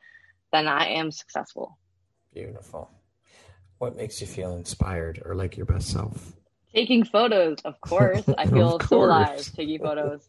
[0.52, 1.76] then I am successful.
[2.32, 2.88] Beautiful.
[3.78, 6.34] What makes you feel inspired or like your best self?
[6.72, 8.28] Taking photos, of course.
[8.38, 10.28] I feel so alive taking photos.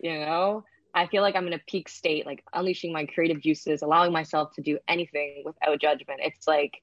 [0.00, 3.82] You know, I feel like I'm in a peak state, like unleashing my creative juices,
[3.82, 6.20] allowing myself to do anything without judgment.
[6.22, 6.80] It's like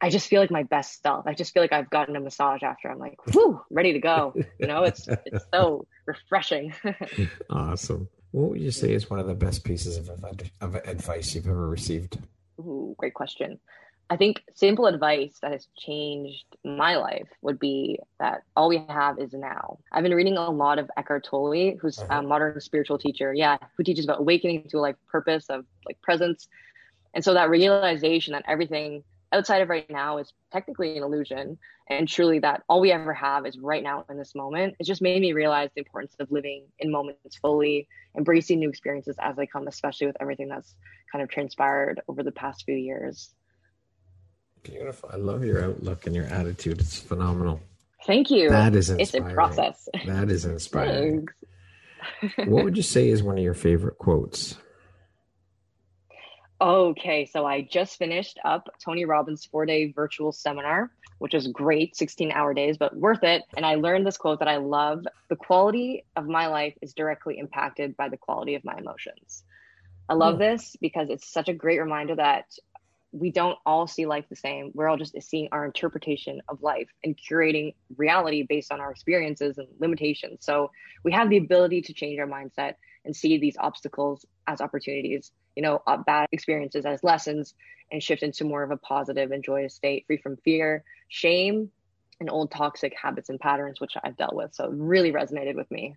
[0.00, 1.26] I just feel like my best self.
[1.26, 2.90] I just feel like I've gotten a massage after.
[2.90, 4.34] I'm like, whoo, ready to go.
[4.58, 6.72] You know, it's it's so refreshing.
[7.50, 8.08] awesome.
[8.30, 10.08] What would you say is one of the best pieces of,
[10.60, 12.18] of advice you've ever received?
[12.60, 13.58] Ooh, great question.
[14.08, 19.20] I think simple advice that has changed my life would be that all we have
[19.20, 19.78] is now.
[19.92, 22.22] I've been reading a lot of Eckhart Tolle, who's a uh-huh.
[22.22, 23.32] modern spiritual teacher.
[23.32, 26.48] Yeah, who teaches about awakening to a life purpose of like presence.
[27.14, 31.58] And so that realization that everything outside of right now is technically an illusion.
[31.88, 34.76] And truly that all we ever have is right now in this moment.
[34.78, 39.16] It just made me realize the importance of living in moments fully embracing new experiences
[39.20, 40.74] as they come especially with everything that's
[41.10, 43.34] kind of transpired over the past few years.
[44.62, 45.10] Beautiful.
[45.12, 46.80] I love your outlook and your attitude.
[46.80, 47.60] It's phenomenal.
[48.06, 48.50] Thank you.
[48.50, 49.26] That is inspiring.
[49.26, 49.88] it's a process.
[50.06, 51.28] That is inspiring.
[52.46, 54.56] What would you say is one of your favorite quotes
[56.60, 61.96] Okay, so I just finished up Tony Robbins' four day virtual seminar, which was great
[61.96, 63.44] 16 hour days, but worth it.
[63.56, 67.38] And I learned this quote that I love The quality of my life is directly
[67.38, 69.44] impacted by the quality of my emotions.
[70.10, 70.40] I love mm.
[70.40, 72.44] this because it's such a great reminder that
[73.12, 74.70] we don't all see life the same.
[74.74, 79.56] We're all just seeing our interpretation of life and curating reality based on our experiences
[79.56, 80.44] and limitations.
[80.44, 80.70] So
[81.04, 82.74] we have the ability to change our mindset
[83.06, 87.54] and see these obstacles as opportunities you know, uh, bad experiences as lessons
[87.92, 91.70] and shift into more of a positive and joyous state, free from fear, shame,
[92.20, 94.54] and old toxic habits and patterns, which I've dealt with.
[94.54, 95.96] So it really resonated with me.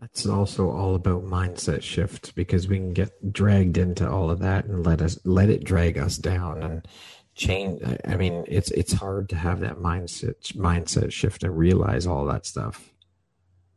[0.00, 4.64] That's also all about mindset shift because we can get dragged into all of that
[4.64, 6.88] and let us let it drag us down and
[7.34, 7.82] change.
[8.08, 12.46] I mean, it's it's hard to have that mindset mindset shift and realize all that
[12.46, 12.94] stuff.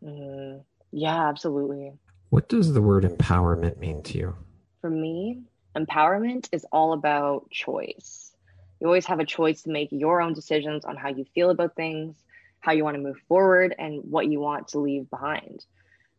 [0.01, 1.91] Mm, yeah, absolutely.
[2.29, 4.35] What does the word empowerment mean to you?
[4.83, 5.39] For me,
[5.77, 8.33] empowerment is all about choice.
[8.81, 11.77] You always have a choice to make your own decisions on how you feel about
[11.77, 12.17] things,
[12.59, 15.63] how you want to move forward, and what you want to leave behind.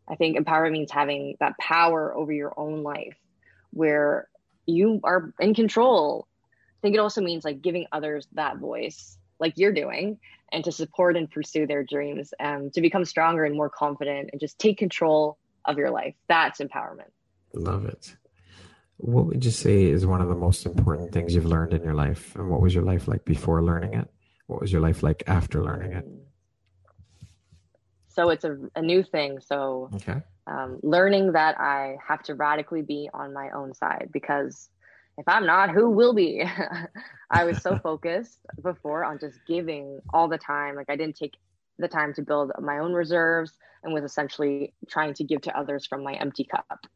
[0.09, 3.19] I think empowerment means having that power over your own life
[3.71, 4.29] where
[4.65, 6.27] you are in control.
[6.79, 10.19] I think it also means like giving others that voice, like you're doing,
[10.53, 14.41] and to support and pursue their dreams, and to become stronger and more confident and
[14.41, 16.15] just take control of your life.
[16.29, 17.11] That's empowerment.
[17.53, 18.17] Love it.
[18.97, 21.95] What would you say is one of the most important things you've learned in your
[21.95, 22.35] life?
[22.37, 24.09] And what was your life like before learning it?
[24.47, 26.07] What was your life like after learning it?
[28.09, 29.41] So it's a, a new thing.
[29.41, 30.23] So okay.
[30.47, 34.69] um, learning that I have to radically be on my own side because
[35.19, 36.45] if I'm not, who will be?
[37.31, 40.77] I was so focused before on just giving all the time.
[40.77, 41.35] Like I didn't take
[41.79, 43.53] the time to build my own reserves
[43.83, 46.87] and was essentially trying to give to others from my empty cup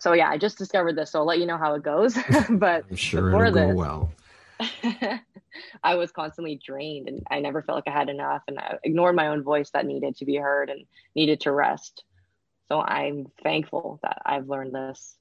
[0.00, 2.14] so yeah, I just discovered this, so I'll let you know how it goes.
[2.50, 4.10] but I'm sure before it'll this, go well.
[5.84, 9.14] I was constantly drained and I never felt like I had enough and I ignored
[9.14, 10.84] my own voice that needed to be heard and
[11.14, 12.04] needed to rest.
[12.68, 15.16] So I'm thankful that I've learned this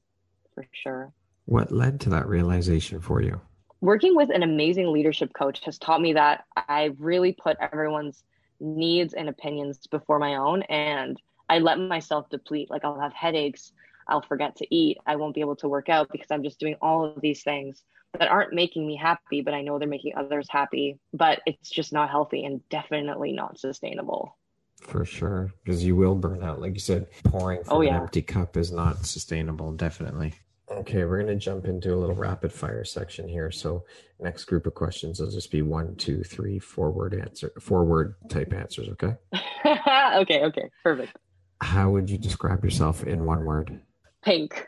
[0.54, 1.12] for sure.
[1.46, 3.40] What led to that realization for you?
[3.82, 8.24] Working with an amazing leadership coach has taught me that I really put everyone's
[8.60, 12.70] needs and opinions before my own and I let myself deplete.
[12.70, 13.72] Like I'll have headaches
[14.10, 14.98] I'll forget to eat.
[15.06, 17.84] I won't be able to work out because I'm just doing all of these things
[18.18, 21.00] that aren't making me happy, but I know they're making others happy.
[21.14, 24.36] But it's just not healthy and definitely not sustainable.
[24.82, 25.52] For sure.
[25.64, 26.62] Because you will burn out.
[26.62, 27.96] Like you said, pouring from oh, yeah.
[27.96, 30.34] an empty cup is not sustainable, definitely.
[30.72, 33.50] Okay, we're going to jump into a little rapid fire section here.
[33.50, 33.86] So,
[34.20, 38.14] next group of questions will just be one, two, three, four word answer, four word
[38.30, 38.88] type answers.
[38.90, 39.16] Okay.
[39.66, 40.44] okay.
[40.44, 40.70] Okay.
[40.84, 41.18] Perfect.
[41.62, 43.82] How would you describe yourself in one word?
[44.24, 44.68] Pink.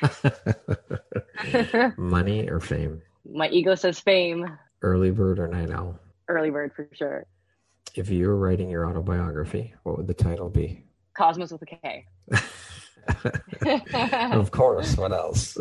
[1.96, 3.02] Money or fame?
[3.30, 4.58] My ego says fame.
[4.82, 5.98] Early bird or night owl?
[6.28, 7.26] Early bird for sure.
[7.94, 10.84] If you were writing your autobiography, what would the title be?
[11.16, 12.06] Cosmos with a K.
[14.32, 14.96] of course.
[14.96, 15.56] What else?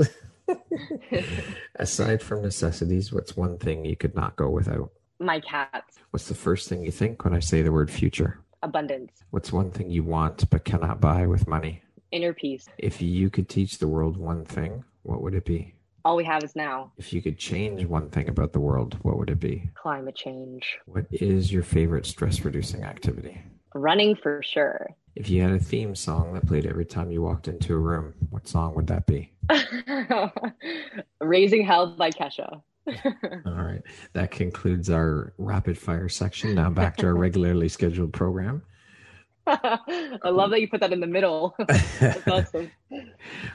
[1.75, 4.91] Aside from necessities, what's one thing you could not go without?
[5.19, 5.99] My cats.
[6.09, 8.39] What's the first thing you think when I say the word future?
[8.63, 9.11] Abundance.
[9.29, 11.82] What's one thing you want but cannot buy with money?
[12.13, 12.67] Inner peace.
[12.77, 15.73] If you could teach the world one thing, what would it be?
[16.05, 16.91] All we have is now.
[16.95, 19.71] If you could change one thing about the world, what would it be?
[19.73, 20.77] Climate change.
[20.85, 23.41] What is your favorite stress reducing activity?
[23.73, 24.91] Running for sure.
[25.15, 28.13] If you had a theme song that played every time you walked into a room,
[28.29, 29.31] what song would that be?
[31.19, 32.61] Raising Hell by Kesha.
[32.87, 33.81] All right.
[34.13, 36.53] That concludes our rapid fire section.
[36.53, 38.61] Now back to our regularly scheduled program.
[39.47, 41.55] I love that you put that in the middle.
[41.99, 42.71] That's awesome.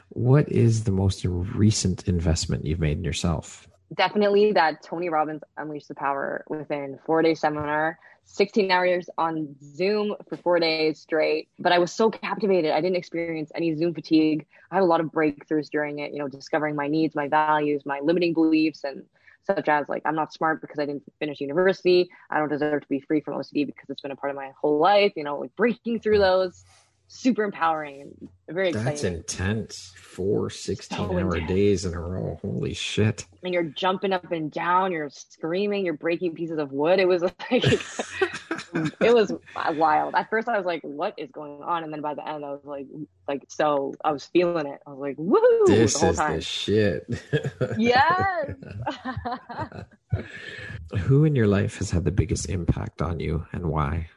[0.09, 3.67] What is the most recent investment you've made in yourself?
[3.95, 10.15] Definitely that Tony Robbins Unleash the Power within four day seminar, 16 hours on Zoom
[10.27, 11.49] for four days straight.
[11.57, 12.71] But I was so captivated.
[12.71, 14.45] I didn't experience any Zoom fatigue.
[14.69, 17.83] I had a lot of breakthroughs during it, you know, discovering my needs, my values,
[17.85, 19.03] my limiting beliefs, and
[19.45, 22.09] such as like I'm not smart because I didn't finish university.
[22.29, 24.51] I don't deserve to be free from OCD because it's been a part of my
[24.59, 25.13] whole life.
[25.15, 26.65] You know, like breaking through those,
[27.09, 28.85] super empowering and very exciting.
[28.85, 29.93] That's intense.
[29.97, 31.47] Four 16 so hour intense.
[31.49, 32.39] days in a row.
[32.41, 33.25] Holy shit.
[33.43, 36.99] And you're jumping up and down, you're screaming, you're breaking pieces of wood.
[36.99, 37.63] It was like
[39.01, 39.33] it was
[39.75, 40.13] wild.
[40.15, 42.51] At first, I was like, "What is going on?" And then by the end, I
[42.51, 42.85] was like,
[43.27, 44.79] "Like so." I was feeling it.
[44.85, 46.35] I was like, "Woo!" This the whole is time.
[46.35, 47.07] the shit.
[47.77, 48.53] yes.
[50.99, 54.09] Who in your life has had the biggest impact on you, and why?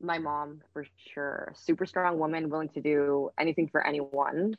[0.00, 1.52] My mom, for sure.
[1.56, 4.56] Super strong woman, willing to do anything for anyone.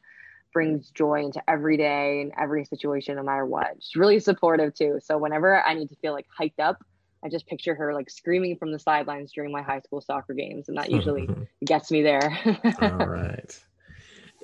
[0.54, 3.77] Brings joy into every day and every situation, no matter what.
[3.80, 4.99] She's really supportive too.
[5.01, 6.84] So whenever I need to feel like hyped up,
[7.23, 10.67] I just picture her like screaming from the sidelines during my high school soccer games,
[10.67, 11.30] and that usually
[11.65, 12.38] gets me there.
[12.82, 13.60] All right.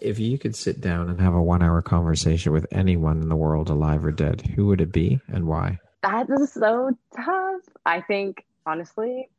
[0.01, 3.35] If you could sit down and have a one hour conversation with anyone in the
[3.35, 5.79] world, alive or dead, who would it be and why?
[6.03, 7.61] That is so tough.
[7.85, 9.29] I think, honestly,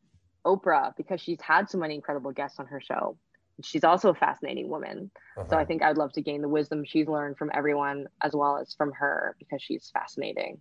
[0.49, 3.19] Oprah, because she's had so many incredible guests on her show.
[3.63, 5.11] She's also a fascinating woman.
[5.37, 5.49] Uh-huh.
[5.51, 8.57] So I think I'd love to gain the wisdom she's learned from everyone as well
[8.59, 10.59] as from her because she's fascinating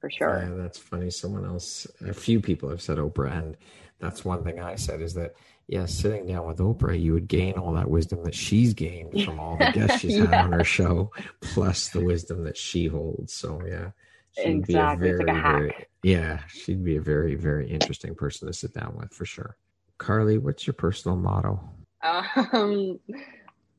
[0.00, 0.42] for sure.
[0.42, 1.10] Yeah, that's funny.
[1.10, 3.56] Someone else, a few people have said Oprah, and
[3.98, 5.34] that's one thing I said is that
[5.66, 9.38] yeah, sitting down with Oprah, you would gain all that wisdom that she's gained from
[9.38, 11.10] all the guests she's had on her show,
[11.42, 13.34] plus the wisdom that she holds.
[13.34, 13.90] So yeah,
[14.36, 15.08] she'd exactly.
[15.08, 18.52] Be a very, like a very, yeah, she'd be a very, very interesting person to
[18.52, 19.56] sit down with for sure.
[19.98, 21.60] Karly, what's your personal motto?
[22.02, 23.00] Um,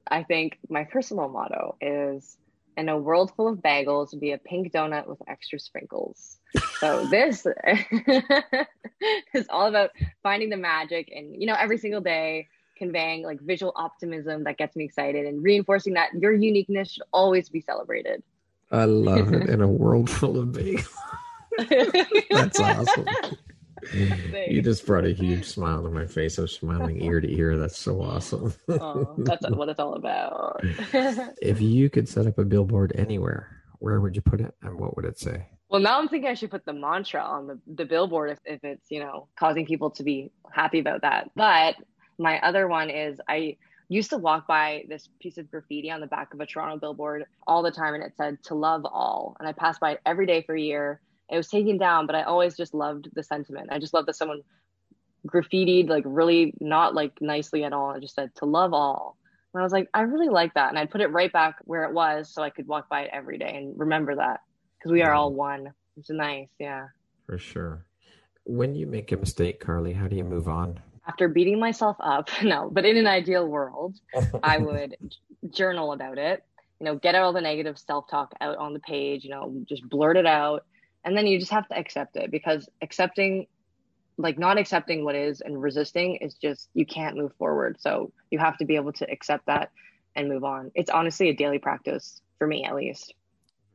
[0.07, 2.37] I think my personal motto is
[2.75, 6.39] in a world full of bagels be a pink donut with extra sprinkles.
[6.79, 7.45] So this
[9.33, 9.91] is all about
[10.23, 14.75] finding the magic and you know every single day conveying like visual optimism that gets
[14.75, 18.23] me excited and reinforcing that your uniqueness should always be celebrated.
[18.71, 20.87] I love it in a world full of bagels.
[22.29, 23.07] That's awesome.
[24.47, 26.37] you just brought a huge smile to my face.
[26.37, 27.57] I'm smiling ear to ear.
[27.57, 28.53] That's so awesome.
[28.67, 30.59] oh, that's what it's all about.
[31.41, 34.95] if you could set up a billboard anywhere, where would you put it and what
[34.95, 35.47] would it say?
[35.69, 38.63] Well, now I'm thinking I should put the mantra on the, the billboard if, if
[38.63, 41.31] it's, you know, causing people to be happy about that.
[41.35, 41.75] But
[42.17, 43.57] my other one is I
[43.89, 47.25] used to walk by this piece of graffiti on the back of a Toronto billboard
[47.47, 49.35] all the time and it said to love all.
[49.39, 52.15] And I passed by it every day for a year it was taken down, but
[52.15, 53.69] I always just loved the sentiment.
[53.71, 54.41] I just loved that someone
[55.27, 57.91] graffitied like really not like nicely at all.
[57.91, 59.15] I just said to love all.
[59.53, 60.69] And I was like, I really like that.
[60.69, 63.09] And I'd put it right back where it was so I could walk by it
[63.13, 64.41] every day and remember that
[64.77, 65.37] because we are all mm-hmm.
[65.37, 65.73] one.
[65.97, 66.49] It's nice.
[66.59, 66.87] Yeah.
[67.25, 67.85] For sure.
[68.45, 70.79] When you make a mistake, Karly, how do you move on?
[71.09, 73.95] After beating myself up, no, but in an ideal world,
[74.43, 74.95] I would
[75.49, 76.43] journal about it,
[76.79, 79.89] you know, get all the negative self talk out on the page, you know, just
[79.89, 80.65] blurt it out.
[81.03, 83.47] And then you just have to accept it because accepting
[84.19, 87.77] like not accepting what is and resisting is just you can't move forward.
[87.79, 89.71] So you have to be able to accept that
[90.15, 90.71] and move on.
[90.75, 93.13] It's honestly a daily practice for me at least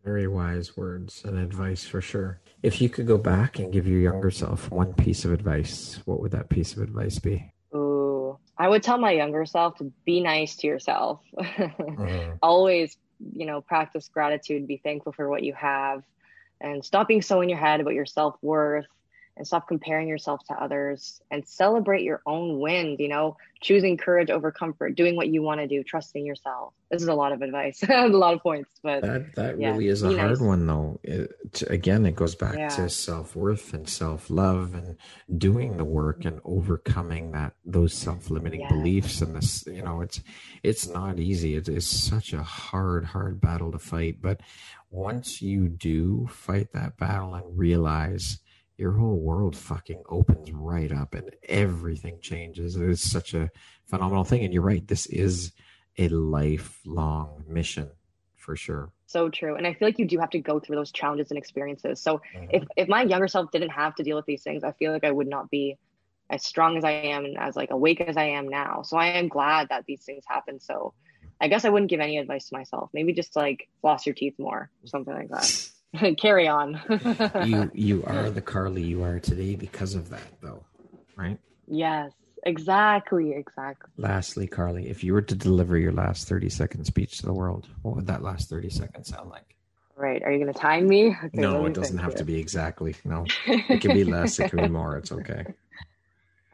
[0.05, 2.41] very wise words and advice for sure.
[2.63, 6.21] If you could go back and give your younger self one piece of advice what
[6.21, 7.51] would that piece of advice be?
[7.75, 11.21] Ooh, i would tell my younger self to be nice to yourself.
[11.97, 12.33] Uh-huh.
[12.43, 12.97] always
[13.33, 16.03] you know practice gratitude be thankful for what you have
[16.61, 18.87] and stop being so in your head about your self worth
[19.37, 24.31] and stop comparing yourself to others and celebrate your own wins, you know, choosing courage
[24.31, 26.73] over comfort, doing what you want to do, trusting yourself.
[26.91, 29.89] This is a lot of advice, a lot of points, but that that yeah, really
[29.89, 30.41] is a hard nice.
[30.41, 31.01] one though.
[31.03, 32.69] It, again, it goes back yeah.
[32.69, 34.97] to self-worth and self-love and
[35.37, 38.69] doing the work and overcoming that those self-limiting yeah.
[38.69, 40.21] beliefs and this, you know, it's
[40.63, 41.57] it's not easy.
[41.57, 44.41] It is such a hard hard battle to fight, but
[44.91, 48.39] once you do fight that battle and realize
[48.77, 52.77] your whole world fucking opens right up and everything changes.
[52.77, 53.51] It is such a
[53.87, 54.45] phenomenal thing.
[54.45, 55.53] And you're right, this is
[55.99, 57.91] a lifelong mission
[58.37, 58.91] for sure.
[59.07, 59.55] So true.
[59.55, 62.01] And I feel like you do have to go through those challenges and experiences.
[62.01, 62.47] So mm-hmm.
[62.51, 65.05] if, if my younger self didn't have to deal with these things, I feel like
[65.05, 65.79] I would not be
[66.31, 68.83] as strong as I am and as like awake as I am now.
[68.83, 70.59] So I am glad that these things happen.
[70.59, 70.95] So
[71.41, 72.91] I guess I wouldn't give any advice to myself.
[72.93, 75.71] Maybe just like floss your teeth more or something like that.
[76.19, 76.81] carry on.
[77.45, 80.65] you you are the Karly you are today because of that, though,
[81.17, 81.39] right?
[81.67, 82.13] Yes,
[82.45, 83.91] exactly, exactly.
[83.97, 87.69] Lastly, Karly, if you were to deliver your last thirty second speech to the world,
[87.83, 89.57] what would that last thirty seconds sound like?
[89.97, 90.23] Right.
[90.25, 91.11] Are you going to time me?
[91.11, 92.97] Okay, no, it doesn't have to be exactly.
[93.05, 94.41] No, it can be less.
[94.41, 94.97] it can be more.
[94.97, 95.45] It's okay.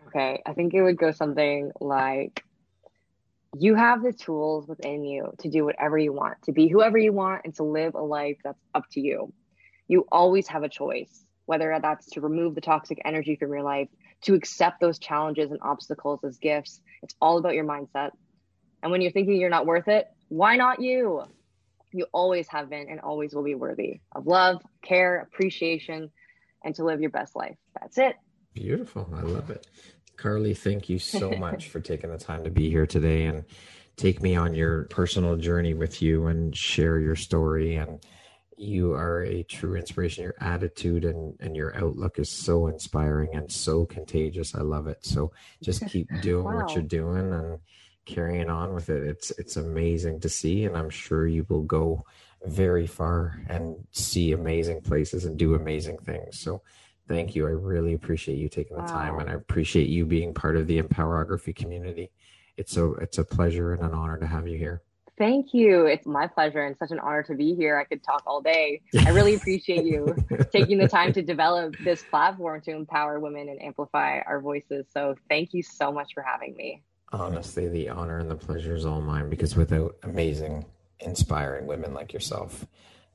[0.08, 2.44] Okay, I think it would go something like
[3.58, 7.12] you have the tools within you to do whatever you want, to be whoever you
[7.12, 9.32] want, and to live a life that's up to you.
[9.88, 13.88] You always have a choice, whether that's to remove the toxic energy from your life,
[14.22, 16.80] to accept those challenges and obstacles as gifts.
[17.02, 18.10] It's all about your mindset.
[18.82, 21.24] And when you're thinking you're not worth it, why not you?
[21.92, 26.10] You always have been and always will be worthy of love, care, appreciation,
[26.62, 27.56] and to live your best life.
[27.80, 28.14] That's it.
[28.54, 29.08] Beautiful.
[29.16, 29.66] I love it.
[30.20, 33.44] Karly, thank you so much for taking the time to be here today and
[33.96, 37.76] take me on your personal journey with you and share your story.
[37.76, 38.04] And
[38.58, 40.24] you are a true inspiration.
[40.24, 44.54] Your attitude and, and your outlook is so inspiring and so contagious.
[44.54, 44.98] I love it.
[45.06, 46.56] So just keep doing wow.
[46.56, 47.58] what you're doing and
[48.04, 49.02] carrying on with it.
[49.02, 52.04] It's it's amazing to see, and I'm sure you will go
[52.44, 56.40] very far and see amazing places and do amazing things.
[56.40, 56.62] So
[57.10, 57.44] Thank you.
[57.48, 58.88] I really appreciate you taking the wow.
[58.88, 62.12] time and I appreciate you being part of the empowerography community.
[62.56, 64.82] It's a it's a pleasure and an honor to have you here.
[65.18, 65.86] Thank you.
[65.86, 67.76] It's my pleasure and such an honor to be here.
[67.76, 68.80] I could talk all day.
[69.00, 70.14] I really appreciate you
[70.52, 74.86] taking the time to develop this platform to empower women and amplify our voices.
[74.94, 76.82] So thank you so much for having me.
[77.12, 80.64] Honestly, the honor and the pleasure is all mine because without amazing,
[81.00, 82.66] inspiring women like yourself,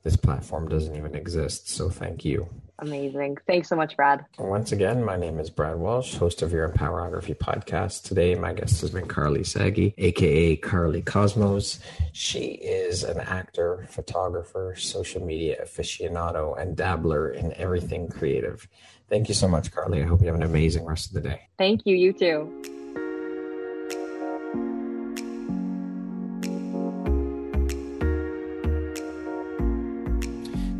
[0.06, 1.68] this platform doesn't even exist.
[1.68, 2.48] So thank you.
[2.78, 3.38] Amazing.
[3.48, 4.24] Thanks so much, Brad.
[4.38, 8.04] Once again, my name is Brad Walsh, host of your Empowerography podcast.
[8.04, 11.80] Today, my guest has been Karly Sagi, aka Karly Kosmos.
[12.12, 18.68] She is an actor, photographer, social media aficionado, and dabbler in everything creative.
[19.08, 20.04] Thank you so much, Karly.
[20.04, 21.48] I hope you have an amazing rest of the day.
[21.58, 21.96] Thank you.
[21.96, 22.75] You too.